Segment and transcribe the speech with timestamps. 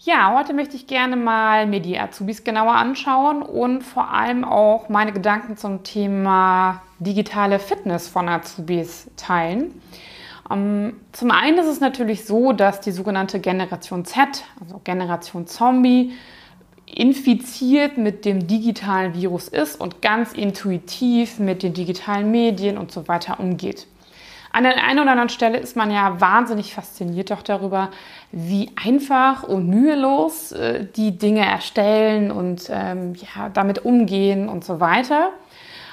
[0.00, 4.88] ja, heute möchte ich gerne mal mir die Azubis genauer anschauen und vor allem auch
[4.88, 9.80] meine Gedanken zum Thema digitale Fitness von Azubis teilen.
[10.50, 16.12] Ähm, zum einen ist es natürlich so, dass die sogenannte Generation Z, also Generation Zombie,
[16.86, 23.08] infiziert mit dem digitalen Virus ist und ganz intuitiv mit den digitalen Medien und so
[23.08, 23.86] weiter umgeht.
[24.58, 27.90] An der einen oder anderen Stelle ist man ja wahnsinnig fasziniert doch darüber,
[28.32, 34.80] wie einfach und mühelos äh, die Dinge erstellen und ähm, ja, damit umgehen und so
[34.80, 35.30] weiter.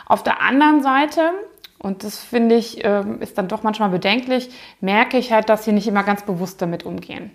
[0.07, 1.29] Auf der anderen Seite,
[1.77, 4.49] und das finde ich, äh, ist dann doch manchmal bedenklich,
[4.81, 7.29] merke ich halt, dass sie nicht immer ganz bewusst damit umgehen.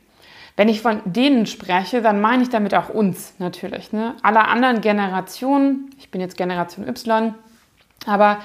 [0.57, 3.93] Wenn ich von denen spreche, dann meine ich damit auch uns natürlich.
[3.93, 4.17] Ne?
[4.25, 7.37] Alle anderen Generationen, ich bin jetzt Generation Y,
[8.05, 8.39] aber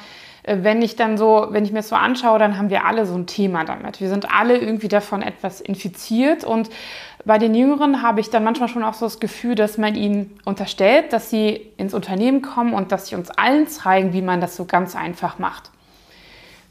[0.48, 3.16] wenn ich dann so, wenn ich mir das so anschaue, dann haben wir alle so
[3.16, 4.00] ein Thema damit.
[4.00, 6.70] Wir sind alle irgendwie davon etwas infiziert und
[7.26, 10.40] bei den Jüngeren habe ich dann manchmal schon auch so das Gefühl, dass man ihnen
[10.46, 14.56] unterstellt, dass sie ins Unternehmen kommen und dass sie uns allen zeigen, wie man das
[14.56, 15.72] so ganz einfach macht.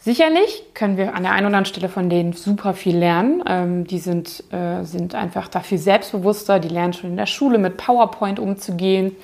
[0.04, 3.42] Sicherlich können wir an der einen oder anderen Stelle von denen super viel lernen.
[3.46, 7.78] Ähm, die sind, äh, sind einfach dafür selbstbewusster, die lernen schon in der Schule mit
[7.78, 9.16] PowerPoint umzugehen.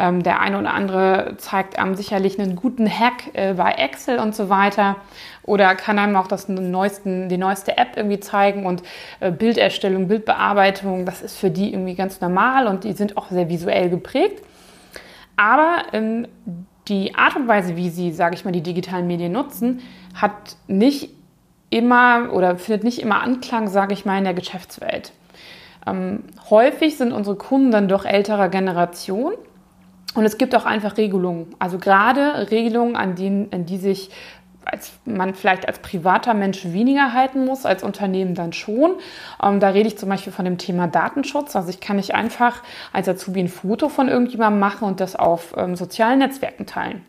[0.00, 4.34] Ähm, der eine oder andere zeigt einem sicherlich einen guten Hack äh, bei Excel und
[4.34, 4.96] so weiter.
[5.42, 8.82] Oder kann einem auch das neuesten, die neueste App irgendwie zeigen und
[9.20, 13.50] äh, Bilderstellung, Bildbearbeitung, das ist für die irgendwie ganz normal und die sind auch sehr
[13.50, 14.42] visuell geprägt.
[15.36, 16.26] Aber ähm,
[16.88, 19.80] die Art und Weise, wie sie, sage ich mal, die digitalen Medien nutzen,
[20.14, 21.10] hat nicht
[21.70, 25.12] immer oder findet nicht immer Anklang, sage ich mal, in der Geschäftswelt.
[25.86, 29.32] Ähm, häufig sind unsere Kunden dann doch älterer Generation
[30.14, 31.54] und es gibt auch einfach Regelungen.
[31.58, 34.10] Also gerade Regelungen, an, denen, an die sich
[34.72, 38.92] als man vielleicht als privater Mensch weniger halten muss, als Unternehmen dann schon.
[39.42, 41.54] Ähm, da rede ich zum Beispiel von dem Thema Datenschutz.
[41.54, 42.62] Also ich kann nicht einfach
[42.92, 47.04] als Azubi ein Foto von irgendjemandem machen und das auf ähm, sozialen Netzwerken teilen.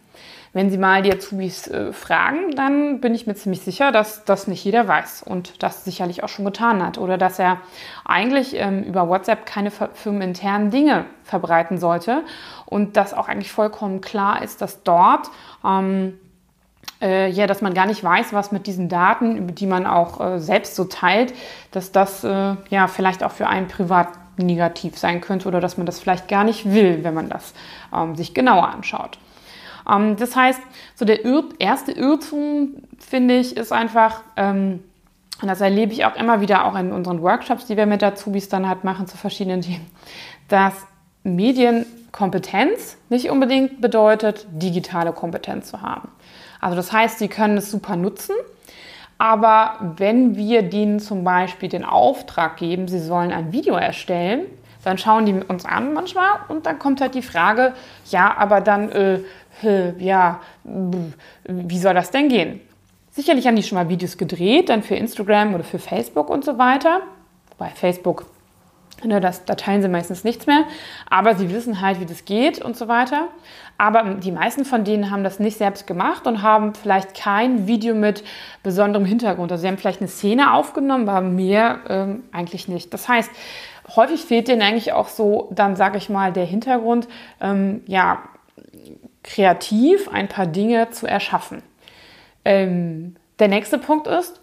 [0.56, 4.47] Wenn Sie mal die Azubis äh, fragen, dann bin ich mir ziemlich sicher, dass das
[4.47, 7.57] nicht jeder weiß und das sicherlich auch schon getan hat oder dass er
[8.06, 12.22] eigentlich ähm, über WhatsApp keine firmeninternen Dinge verbreiten sollte
[12.68, 15.31] und dass auch eigentlich vollkommen klar ist, dass dort
[15.66, 16.19] ähm,
[17.03, 20.40] äh, ja, dass man gar nicht weiß, was mit diesen Daten, die man auch äh,
[20.40, 21.34] selbst so teilt,
[21.72, 25.86] dass das äh, ja vielleicht auch für einen privat negativ sein könnte oder dass man
[25.86, 27.53] das vielleicht gar nicht will, wenn man das
[27.94, 29.19] ähm, sich genauer anschaut.
[29.90, 30.62] Ähm, das heißt,
[30.96, 34.84] so der Ir erste Irrtum, finde ich, ist einfach, ähm,
[35.42, 38.50] und das erlebe ich auch immer wieder auch in unseren Workshops, die wir mit Azubis
[38.50, 39.86] dann halt machen zu verschiedenen Themen,
[40.47, 40.74] dass
[41.24, 46.09] Medienkompetenz nicht unbedingt bedeutet, digitale Kompetenz zu haben.
[46.63, 48.35] Also das heißt, sie können es super nutzen,
[49.18, 54.46] aber wenn wir denen zum Beispiel den Auftrag geben, sie sollen ein Video erstellen,
[54.85, 57.74] dann schauen die uns an manchmal und dann kommt halt die Frage,
[58.09, 59.19] ja, aber dann äh,
[60.00, 60.40] ja,
[61.44, 62.62] wie soll das denn gehen?
[63.12, 66.57] Sicherlich haben die schon mal Videos gedreht, dann für Instagram oder für Facebook und so
[66.57, 67.01] weiter.
[67.57, 68.25] Bei Facebook,
[69.06, 70.64] ne, das, da teilen sie meistens nichts mehr,
[71.09, 73.28] aber sie wissen halt, wie das geht und so weiter.
[73.78, 77.96] Aber die meisten von denen haben das nicht selbst gemacht und haben vielleicht kein Video
[77.96, 78.24] mit
[78.62, 79.52] besonderem Hintergrund.
[79.52, 82.94] Also sie haben vielleicht eine Szene aufgenommen, aber mehr ähm, eigentlich nicht.
[82.94, 83.31] Das heißt,
[83.96, 87.08] häufig fehlt denen eigentlich auch so, dann sage ich mal, der Hintergrund,
[87.42, 88.24] ähm, ja,
[89.24, 91.63] kreativ ein paar Dinge zu erschaffen.
[92.46, 94.42] Ähm, der nächste Punkt ist,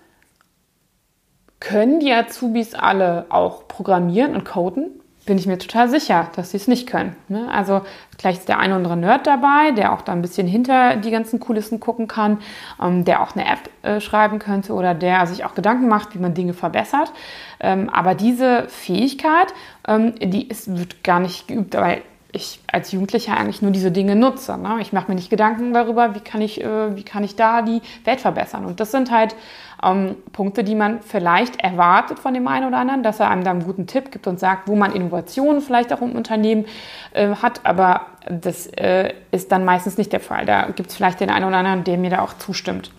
[1.61, 4.91] können die Azubis alle auch programmieren und coden?
[5.27, 7.15] Bin ich mir total sicher, dass sie es nicht können.
[7.29, 7.49] Ne?
[7.53, 7.83] Also
[8.17, 11.11] gleich ist der ein oder andere Nerd dabei, der auch da ein bisschen hinter die
[11.11, 12.39] ganzen Kulissen gucken kann,
[12.83, 16.19] ähm, der auch eine App äh, schreiben könnte oder der sich auch Gedanken macht, wie
[16.19, 17.13] man Dinge verbessert.
[17.61, 19.53] Ähm, aber diese Fähigkeit,
[19.87, 22.03] ähm, die ist, wird gar nicht geübt, weil
[22.33, 24.57] ich als Jugendlicher eigentlich nur diese Dinge nutze.
[24.57, 24.79] Ne?
[24.81, 27.81] Ich mache mir nicht Gedanken darüber, wie kann, ich, äh, wie kann ich da die
[28.05, 28.65] Welt verbessern.
[28.65, 29.35] Und das sind halt
[29.83, 33.51] ähm, Punkte, die man vielleicht erwartet von dem einen oder anderen, dass er einem da
[33.51, 36.67] einen guten Tipp gibt und sagt, wo man Innovationen vielleicht auch im Unternehmen
[37.13, 37.61] äh, hat.
[37.65, 40.47] Aber das äh, ist dann meistens nicht der Fall.
[40.47, 42.93] Da gibt es vielleicht den einen oder anderen, der mir da auch zustimmt.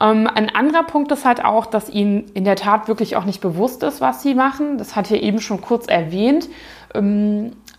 [0.00, 3.40] Ähm, ein anderer Punkt ist halt auch, dass ihnen in der Tat wirklich auch nicht
[3.40, 4.78] bewusst ist, was sie machen.
[4.78, 6.48] Das hat ihr eben schon kurz erwähnt.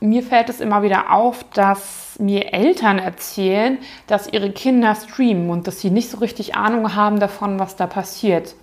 [0.03, 5.65] Mir fällt es immer wieder auf, dass mir Eltern erzählen, dass ihre Kinder streamen und
[5.65, 8.53] dass sie nicht so richtig Ahnung haben davon, was da passiert.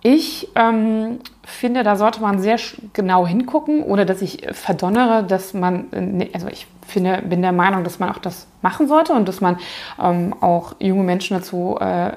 [0.00, 2.58] Ich ähm, finde, da sollte man sehr
[2.94, 7.84] genau hingucken, oder dass ich verdonnere, dass man, äh, also ich finde, bin der Meinung,
[7.84, 9.58] dass man auch das machen sollte und dass man
[10.02, 12.12] ähm, auch junge Menschen dazu äh,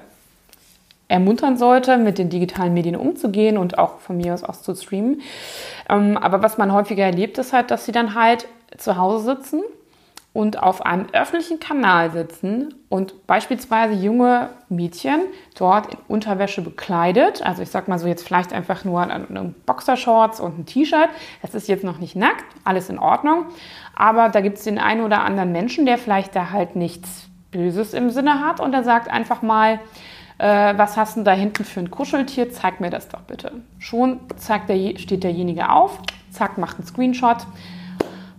[1.09, 5.21] ermuntern sollte, mit den digitalen Medien umzugehen und auch von mir aus auch zu streamen.
[5.89, 8.47] Ähm, aber was man häufiger erlebt, ist halt, dass sie dann halt
[8.77, 9.63] zu Hause sitzen
[10.31, 15.21] und auf einem öffentlichen Kanal sitzen und beispielsweise junge Mädchen
[15.57, 20.39] dort in Unterwäsche bekleidet, also ich sag mal so jetzt vielleicht einfach nur eine Boxershorts
[20.39, 21.09] und ein T-Shirt,
[21.41, 23.45] das ist jetzt noch nicht nackt, alles in Ordnung,
[23.95, 27.95] aber da gibt es den einen oder anderen Menschen, der vielleicht da halt nichts Böses
[27.95, 29.79] im Sinne hat und der sagt einfach mal,
[30.39, 32.50] äh, was hast du da hinten für ein Kuscheltier?
[32.51, 33.51] Zeig mir das doch bitte.
[33.77, 36.00] Schon zeigt der, steht derjenige auf,
[36.31, 37.45] zack, macht einen Screenshot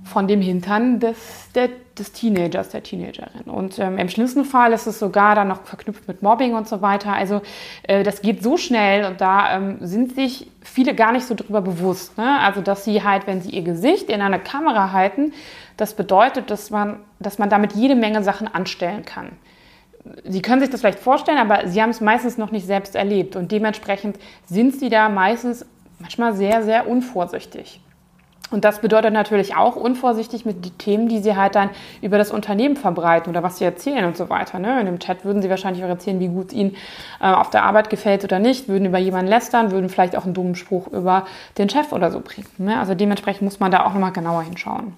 [0.04, 3.44] von dem Hintern des, der, des Teenagers, der Teenagerin.
[3.44, 6.82] Und ähm, im schlimmsten Fall ist es sogar dann noch verknüpft mit Mobbing und so
[6.82, 7.12] weiter.
[7.12, 7.42] Also
[7.84, 11.60] äh, das geht so schnell und da ähm, sind sich viele gar nicht so drüber
[11.60, 12.18] bewusst.
[12.18, 12.40] Ne?
[12.40, 15.32] Also dass sie halt, wenn sie ihr Gesicht in eine Kamera halten,
[15.76, 19.32] das bedeutet, dass man, dass man damit jede Menge Sachen anstellen kann.
[20.24, 23.36] Sie können sich das vielleicht vorstellen, aber Sie haben es meistens noch nicht selbst erlebt
[23.36, 25.66] und dementsprechend sind Sie da meistens
[25.98, 27.80] manchmal sehr, sehr unvorsichtig.
[28.50, 31.70] Und das bedeutet natürlich auch unvorsichtig mit den Themen, die Sie halt dann
[32.02, 34.58] über das Unternehmen verbreiten oder was Sie erzählen und so weiter.
[34.58, 34.80] Ne?
[34.80, 36.76] In dem Chat würden Sie wahrscheinlich auch erzählen, wie gut Ihnen
[37.20, 40.34] äh, auf der Arbeit gefällt oder nicht, würden über jemanden lästern, würden vielleicht auch einen
[40.34, 41.26] dummen Spruch über
[41.58, 42.48] den Chef oder so bringen.
[42.58, 42.78] Ne?
[42.78, 44.94] Also dementsprechend muss man da auch nochmal genauer hinschauen.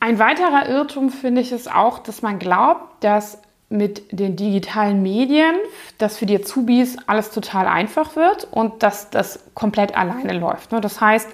[0.00, 5.54] Ein weiterer Irrtum finde ich ist auch, dass man glaubt, dass mit den digitalen Medien,
[5.98, 10.72] dass für die Azubis alles total einfach wird und dass das komplett alleine läuft.
[10.72, 10.80] Ne?
[10.80, 11.28] Das heißt,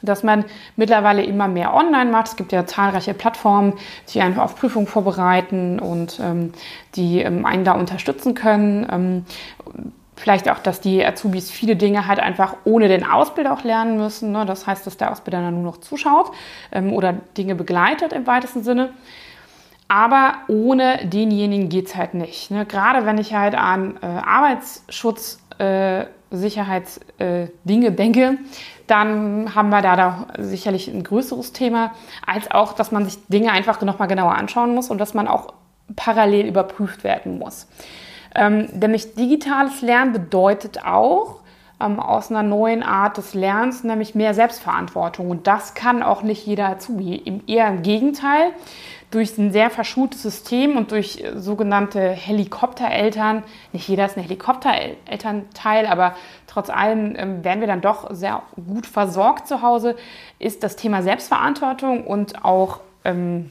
[0.00, 0.44] dass man
[0.76, 2.28] mittlerweile immer mehr online macht.
[2.28, 3.74] Es gibt ja zahlreiche Plattformen,
[4.12, 6.52] die einen auf Prüfungen vorbereiten und ähm,
[6.94, 8.86] die ähm, einen da unterstützen können.
[8.90, 9.24] Ähm,
[10.16, 14.32] vielleicht auch, dass die Azubis viele Dinge halt einfach ohne den Ausbilder auch lernen müssen.
[14.32, 14.46] Ne?
[14.46, 16.30] Das heißt, dass der Ausbilder dann nur noch zuschaut
[16.72, 18.90] ähm, oder Dinge begleitet im weitesten Sinne.
[19.88, 22.50] Aber ohne denjenigen geht es halt nicht.
[22.50, 22.64] Ne?
[22.66, 28.38] Gerade wenn ich halt an äh, Arbeitsschutz, äh, Sicherheitsdinge äh, denke,
[28.86, 31.92] dann haben wir da doch sicherlich ein größeres Thema,
[32.26, 35.54] als auch, dass man sich Dinge einfach nochmal genauer anschauen muss und dass man auch
[35.96, 37.68] parallel überprüft werden muss.
[38.34, 41.40] Ähm, nämlich digitales Lernen bedeutet auch,
[41.80, 45.30] ähm, aus einer neuen Art des Lernens, nämlich mehr Selbstverantwortung.
[45.30, 47.42] Und das kann auch nicht jeder Azubi.
[47.46, 48.52] Eher im Gegenteil
[49.14, 55.86] durch ein sehr verschultes System und durch äh, sogenannte Helikoptereltern, nicht jeder ist ein Helikopterelternteil,
[55.86, 56.16] aber
[56.46, 59.96] trotz allem ähm, werden wir dann doch sehr gut versorgt zu Hause,
[60.38, 63.50] ist das Thema Selbstverantwortung und auch ähm,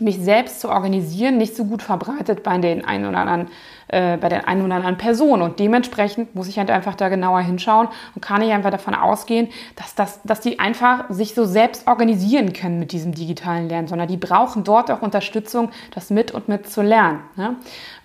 [0.00, 3.48] mich selbst zu organisieren nicht so gut verbreitet bei den einen oder anderen
[3.88, 5.42] äh, bei den einen oder anderen Personen.
[5.42, 9.48] Und dementsprechend muss ich halt einfach da genauer hinschauen und kann ich einfach davon ausgehen,
[9.76, 14.08] dass, das, dass die einfach sich so selbst organisieren können mit diesem digitalen Lernen, sondern
[14.08, 17.20] die brauchen dort auch Unterstützung, das mit und mit zu lernen.
[17.36, 17.54] Ne?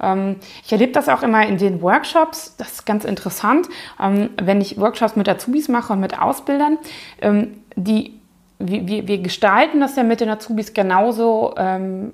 [0.01, 3.67] Ähm, ich erlebe das auch immer in den Workshops, das ist ganz interessant,
[3.99, 6.77] ähm, wenn ich Workshops mit Azubis mache und mit Ausbildern,
[7.21, 8.20] ähm, die
[8.67, 12.13] wir, wir, gestalten das ja mit den Azubis genauso ähm,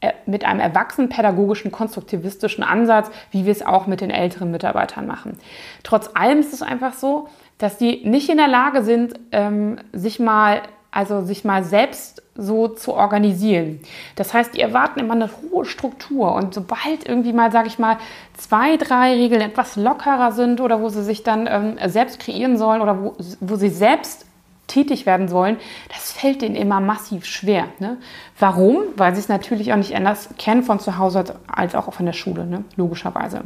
[0.00, 5.06] äh, mit einem erwachsenen pädagogischen, konstruktivistischen Ansatz, wie wir es auch mit den älteren Mitarbeitern
[5.08, 5.38] machen.
[5.82, 10.20] Trotz allem ist es einfach so, dass die nicht in der Lage sind, ähm, sich
[10.20, 13.80] mal, also sich mal selbst so zu organisieren.
[14.14, 17.98] Das heißt, die erwarten immer eine hohe Struktur und sobald irgendwie mal, sage ich mal,
[18.36, 22.80] zwei, drei Regeln etwas lockerer sind oder wo sie sich dann ähm, selbst kreieren sollen
[22.80, 24.27] oder wo, wo sie selbst
[24.68, 25.56] tätig werden sollen,
[25.88, 27.64] das fällt denen immer massiv schwer.
[27.80, 27.96] Ne?
[28.38, 28.82] Warum?
[28.96, 32.12] Weil sie es natürlich auch nicht anders kennen von zu Hause als auch von der
[32.12, 32.64] Schule, ne?
[32.76, 33.42] logischerweise.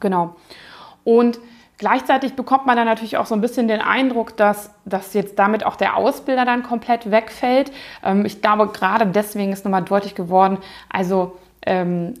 [0.00, 0.36] Genau.
[1.04, 1.38] Und
[1.78, 5.64] gleichzeitig bekommt man dann natürlich auch so ein bisschen den Eindruck, dass, dass jetzt damit
[5.64, 7.72] auch der Ausbilder dann komplett wegfällt.
[8.04, 10.58] Ähm, ich glaube, gerade deswegen ist nochmal deutlich geworden,
[10.90, 12.14] also ähm,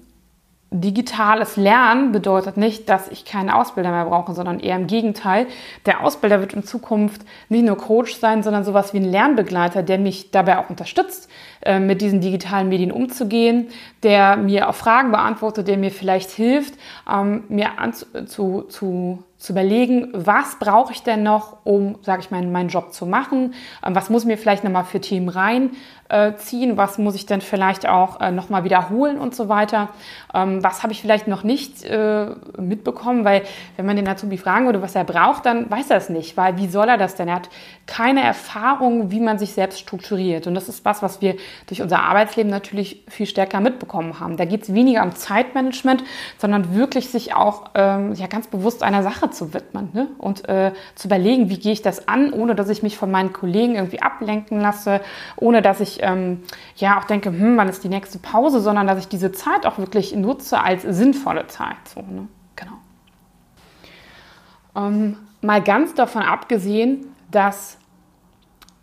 [0.70, 5.46] digitales Lernen bedeutet nicht, dass ich keinen Ausbilder mehr brauche, sondern eher im Gegenteil.
[5.86, 9.98] Der Ausbilder wird in Zukunft nicht nur Coach sein, sondern sowas wie ein Lernbegleiter, der
[9.98, 11.30] mich dabei auch unterstützt,
[11.62, 13.68] äh, mit diesen digitalen Medien umzugehen,
[14.02, 16.74] der mir auch Fragen beantwortet, der mir vielleicht hilft,
[17.10, 17.70] ähm, mir
[18.26, 22.92] zu, zu zu überlegen, was brauche ich denn noch, um, sage ich mal, meinen Job
[22.92, 23.54] zu machen?
[23.86, 26.76] Ähm, was muss mir vielleicht nochmal für Themen reinziehen?
[26.76, 29.90] Was muss ich denn vielleicht auch äh, nochmal wiederholen und so weiter?
[30.34, 33.24] Ähm, was habe ich vielleicht noch nicht äh, mitbekommen?
[33.24, 33.42] Weil
[33.76, 36.36] wenn man den Azubi fragen würde, was er braucht, dann weiß er es nicht.
[36.36, 37.28] Weil wie soll er das denn?
[37.28, 37.48] Er hat
[37.86, 40.48] keine Erfahrung, wie man sich selbst strukturiert.
[40.48, 41.36] Und das ist was, was wir
[41.68, 44.36] durch unser Arbeitsleben natürlich viel stärker mitbekommen haben.
[44.36, 46.02] Da geht es weniger um Zeitmanagement,
[46.38, 50.08] sondern wirklich sich auch ähm, ja, ganz bewusst einer Sache zu widmen ne?
[50.18, 53.32] und äh, zu überlegen, wie gehe ich das an, ohne dass ich mich von meinen
[53.32, 55.00] Kollegen irgendwie ablenken lasse,
[55.36, 56.42] ohne dass ich ähm,
[56.76, 59.78] ja auch denke, hm, wann ist die nächste Pause, sondern dass ich diese Zeit auch
[59.78, 61.76] wirklich nutze als sinnvolle Zeit.
[61.92, 62.28] So, ne?
[62.56, 62.72] Genau.
[64.76, 67.78] Ähm, mal ganz davon abgesehen, dass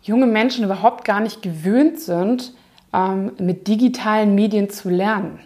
[0.02, 2.54] junge Menschen überhaupt gar nicht gewöhnt sind,
[2.92, 5.40] ähm, mit digitalen Medien zu lernen.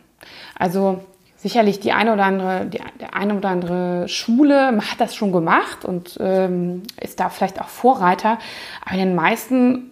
[0.58, 1.00] Also
[1.40, 5.84] sicherlich die eine oder andere, die, der eine oder andere Schule hat das schon gemacht
[5.84, 8.38] und ähm, ist da vielleicht auch Vorreiter.
[8.84, 9.90] Aber in den meisten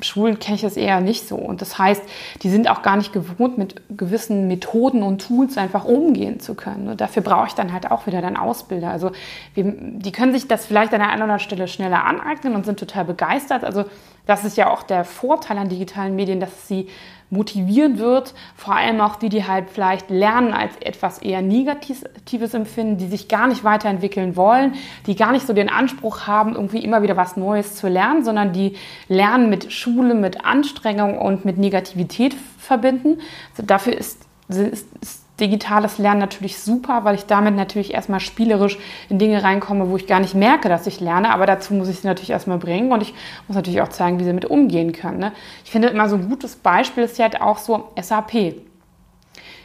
[0.00, 1.36] Schulen kenne ich das eher nicht so.
[1.36, 2.02] Und das heißt,
[2.42, 6.88] die sind auch gar nicht gewohnt, mit gewissen Methoden und Tools einfach umgehen zu können.
[6.88, 8.90] Und dafür brauche ich dann halt auch wieder dann Ausbilder.
[8.90, 9.10] Also
[9.56, 12.78] die können sich das vielleicht an der einen oder anderen Stelle schneller aneignen und sind
[12.78, 13.64] total begeistert.
[13.64, 13.84] Also
[14.26, 16.88] das ist ja auch der Vorteil an digitalen Medien, dass sie
[17.30, 22.98] motivieren wird, vor allem auch die, die halt vielleicht lernen als etwas eher Negatives empfinden,
[22.98, 24.74] die sich gar nicht weiterentwickeln wollen,
[25.06, 28.52] die gar nicht so den Anspruch haben, irgendwie immer wieder was Neues zu lernen, sondern
[28.52, 28.76] die
[29.08, 33.18] lernen mit Schule, mit Anstrengung und mit Negativität verbinden.
[33.50, 38.78] Also dafür ist, ist, ist digitales Lernen natürlich super, weil ich damit natürlich erstmal spielerisch
[39.08, 41.30] in Dinge reinkomme, wo ich gar nicht merke, dass ich lerne.
[41.30, 43.14] Aber dazu muss ich sie natürlich erstmal bringen und ich
[43.46, 45.18] muss natürlich auch zeigen, wie sie damit umgehen können.
[45.18, 45.32] Ne?
[45.64, 48.34] Ich finde immer so ein gutes Beispiel ist ja halt auch so SAP.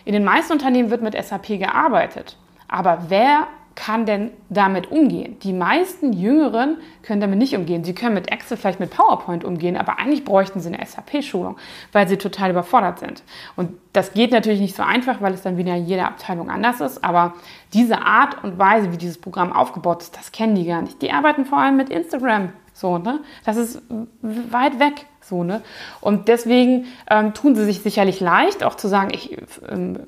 [0.04, 2.38] In den meisten Unternehmen wird mit SAP gearbeitet.
[2.68, 5.38] Aber wer kann denn damit umgehen?
[5.40, 7.84] Die meisten Jüngeren können damit nicht umgehen.
[7.84, 11.58] Sie können mit Excel, vielleicht mit PowerPoint umgehen, aber eigentlich bräuchten sie eine SAP-Schulung,
[11.92, 13.24] weil sie total überfordert sind.
[13.56, 17.04] Und das geht natürlich nicht so einfach, weil es dann wieder jede Abteilung anders ist,
[17.04, 17.34] aber
[17.74, 21.02] diese Art und Weise, wie dieses Programm aufgebaut ist, das kennen die gar nicht.
[21.02, 22.50] Die arbeiten vor allem mit Instagram.
[22.74, 23.20] So, ne?
[23.46, 23.82] Das ist
[24.22, 25.06] weit weg.
[25.32, 25.62] So, ne?
[26.02, 29.38] Und deswegen ähm, tun sie sich sicherlich leicht, auch zu sagen, ich
[29.70, 30.00] ähm,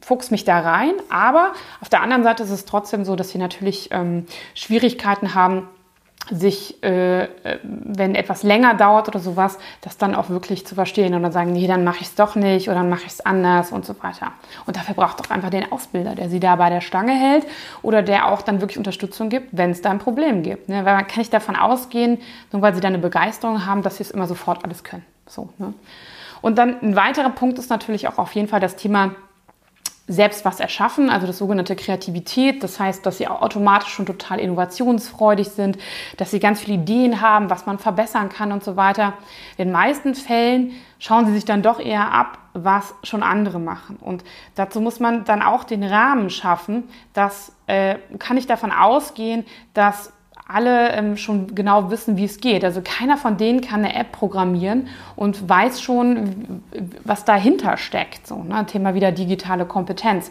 [0.00, 0.92] fuchs mich da rein.
[1.10, 5.68] Aber auf der anderen Seite ist es trotzdem so, dass sie natürlich ähm, Schwierigkeiten haben,
[6.30, 7.28] sich, äh, äh,
[7.62, 11.52] wenn etwas länger dauert oder sowas, das dann auch wirklich zu verstehen und dann sagen,
[11.52, 13.94] nee, dann mache ich es doch nicht oder dann mache ich es anders und so
[14.02, 14.32] weiter.
[14.66, 17.46] Und dafür braucht auch einfach den Ausbilder, der sie da bei der Stange hält
[17.82, 20.68] oder der auch dann wirklich Unterstützung gibt, wenn es da ein Problem gibt.
[20.68, 20.84] Ne?
[20.84, 22.18] Weil man kann nicht davon ausgehen,
[22.52, 25.04] nur weil sie da eine Begeisterung haben, dass sie es immer sofort alles können.
[25.26, 25.74] So, ne?
[26.42, 29.14] Und dann ein weiterer Punkt ist natürlich auch auf jeden Fall das Thema
[30.10, 32.64] selbst was erschaffen, also das sogenannte Kreativität.
[32.64, 35.78] Das heißt, dass sie automatisch schon total innovationsfreudig sind,
[36.16, 39.14] dass sie ganz viele Ideen haben, was man verbessern kann und so weiter.
[39.56, 43.98] In den meisten Fällen schauen sie sich dann doch eher ab, was schon andere machen.
[44.00, 44.24] Und
[44.56, 46.88] dazu muss man dann auch den Rahmen schaffen.
[47.12, 50.12] Das äh, kann ich davon ausgehen, dass
[50.52, 52.64] alle ähm, schon genau wissen, wie es geht.
[52.64, 56.62] Also keiner von denen kann eine App programmieren und weiß schon,
[57.04, 58.26] was dahinter steckt.
[58.26, 58.66] So, ne?
[58.66, 60.30] Thema wieder digitale Kompetenz.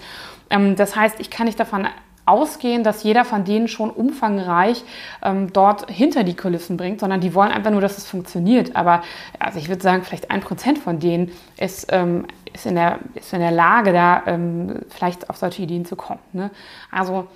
[0.49, 1.87] Ähm, das heißt, ich kann nicht davon
[2.29, 4.83] ausgehen, dass jeder von denen schon umfangreich
[5.23, 8.75] ähm, dort hinter die Kulissen bringt, sondern die wollen einfach nur, dass es funktioniert.
[8.75, 9.01] Aber
[9.39, 13.33] also ich würde sagen, vielleicht ein Prozent von denen ist, ähm, ist, in der, ist
[13.33, 16.21] in der Lage, da ähm, vielleicht auf solche Ideen zu kommen.
[16.33, 16.51] Ne?
[16.91, 17.27] Also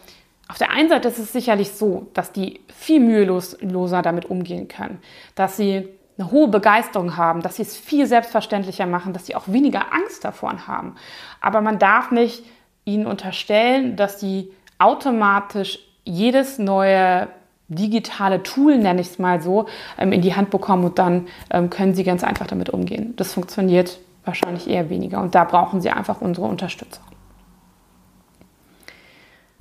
[0.48, 5.00] auf der einen Seite ist es sicherlich so, dass die viel müheloser damit umgehen können,
[5.36, 9.48] dass sie eine hohe Begeisterung haben, dass sie es viel selbstverständlicher machen, dass sie auch
[9.48, 10.96] weniger Angst davon haben.
[11.42, 12.44] Aber man darf nicht
[12.86, 17.30] ihnen unterstellen, dass sie automatisch jedes neue
[17.70, 19.66] digitale Tool, nenne ich es mal so,
[19.98, 23.14] ähm, in die Hand bekommen und dann ähm, können sie ganz einfach damit umgehen.
[23.16, 27.04] Das funktioniert wahrscheinlich eher weniger und da brauchen sie einfach unsere Unterstützung.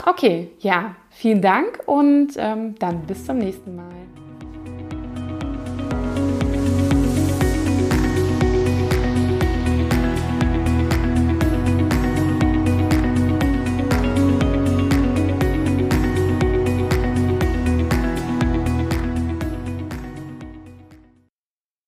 [0.05, 3.93] Okay, ja, vielen Dank und ähm, dann bis zum nächsten Mal.